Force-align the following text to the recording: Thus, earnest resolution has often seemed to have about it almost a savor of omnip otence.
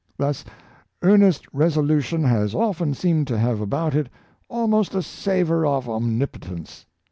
Thus, 0.17 0.43
earnest 1.03 1.45
resolution 1.53 2.23
has 2.23 2.55
often 2.55 2.95
seemed 2.95 3.27
to 3.27 3.37
have 3.37 3.61
about 3.61 3.93
it 3.93 4.09
almost 4.49 4.95
a 4.95 5.03
savor 5.03 5.63
of 5.63 5.85
omnip 5.85 6.39
otence. 6.39 6.85